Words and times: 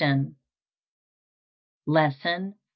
LESSON 1.85 2.55
V. 2.55 2.57